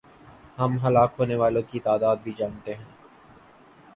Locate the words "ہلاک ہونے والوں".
0.85-1.61